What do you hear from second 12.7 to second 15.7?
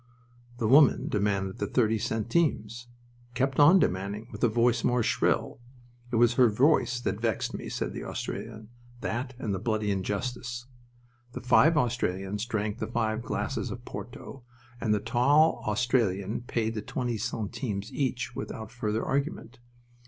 the five glasses of porto, and the tall